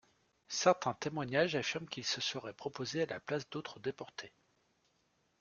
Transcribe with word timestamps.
Certains 0.47 0.95
témoignages 0.95 1.53
affirment 1.53 1.85
qu'il 1.87 2.05
se 2.05 2.21
serait 2.21 2.53
proposé 2.55 3.03
à 3.03 3.05
la 3.05 3.19
place 3.19 3.47
d'autres 3.51 3.79
déportés. 3.79 4.33